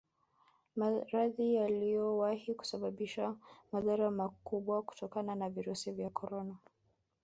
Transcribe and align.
Maradhi 0.75 1.53
yaliyowahi 1.53 2.53
kusababisha 2.55 3.35
madhara 3.71 4.11
makubwa 4.11 4.81
kutokana 4.81 5.35
na 5.35 5.49
virusi 5.49 5.91
vya 5.91 6.09
Corona 6.09 6.55